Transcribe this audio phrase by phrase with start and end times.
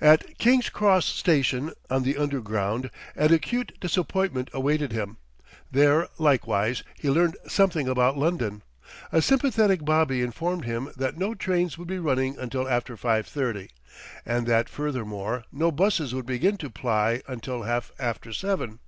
[0.00, 5.18] At King's Cross Station on the Underground an acute disappointment awaited him;
[5.70, 8.62] there, likewise, he learned something about London.
[9.12, 13.68] A sympathetic bobby informed him that no trains would be running until after five thirty,
[14.24, 18.78] and that, furthermore, no busses would begin to ply until half after seven.